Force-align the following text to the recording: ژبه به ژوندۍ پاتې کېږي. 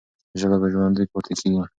ژبه 0.39 0.57
به 0.61 0.67
ژوندۍ 0.73 1.05
پاتې 1.11 1.33
کېږي. 1.39 1.63